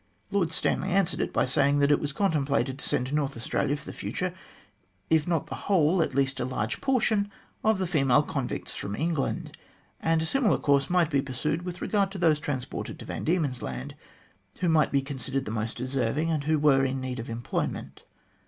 [0.31, 3.75] Lord Stanley answered it by saying that it was contemplated to send to North Australia
[3.75, 4.33] for the future,
[5.11, 7.29] if not the whole, at least a large portion
[7.63, 9.55] of the female convicts from England,
[9.99, 13.61] and a similar course might be pursued with regard to those transported to Van Diemen's
[13.61, 13.93] Land,
[14.61, 18.03] who might be considered the most deserving, and who were in need of employment.